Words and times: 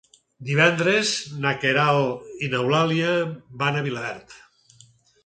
Divendres 0.45 1.11
na 1.43 1.51
Queralt 1.65 2.31
i 2.47 2.51
n'Eulàlia 2.53 3.13
van 3.63 3.79
a 3.79 3.85
Vilaverd. 3.89 4.35